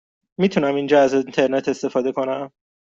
[0.39, 2.51] می توانم اینجا از اینترنت استفاده کنم؟